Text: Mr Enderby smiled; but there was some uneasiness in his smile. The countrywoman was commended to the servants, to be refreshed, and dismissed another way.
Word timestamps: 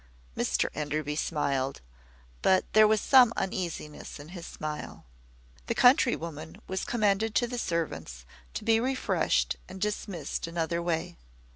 Mr 0.35 0.67
Enderby 0.73 1.15
smiled; 1.15 1.79
but 2.41 2.65
there 2.73 2.87
was 2.87 2.99
some 2.99 3.31
uneasiness 3.37 4.19
in 4.19 4.29
his 4.29 4.47
smile. 4.47 5.05
The 5.67 5.75
countrywoman 5.75 6.59
was 6.67 6.85
commended 6.85 7.35
to 7.35 7.45
the 7.45 7.59
servants, 7.59 8.25
to 8.55 8.63
be 8.63 8.79
refreshed, 8.79 9.57
and 9.69 9.79
dismissed 9.79 10.47
another 10.47 10.81
way. 10.81 11.17